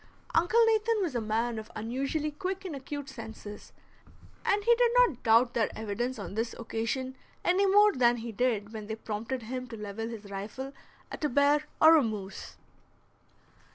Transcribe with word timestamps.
Uncle 0.33 0.59
Nathan 0.65 0.99
was 1.03 1.13
a 1.13 1.21
man 1.21 1.59
of 1.59 1.69
unusually 1.75 2.31
quick 2.31 2.65
and 2.65 2.75
acute 2.75 3.07
senses, 3.07 3.71
and 4.43 4.63
he 4.63 4.73
did 4.73 4.91
not 4.97 5.21
doubt 5.21 5.53
their 5.53 5.69
evidence 5.77 6.17
on 6.17 6.33
this 6.33 6.55
occasion 6.57 7.15
any 7.45 7.67
more 7.67 7.93
than 7.93 8.17
he 8.17 8.31
did 8.31 8.73
when 8.73 8.87
they 8.87 8.95
prompted 8.95 9.43
him 9.43 9.67
to 9.67 9.77
level 9.77 10.07
his 10.09 10.31
rifle 10.31 10.73
at 11.11 11.23
a 11.23 11.29
bear 11.29 11.65
or 11.79 11.97
a 11.97 12.01
moose. 12.03 12.57